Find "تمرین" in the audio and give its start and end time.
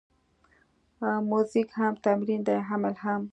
2.03-2.41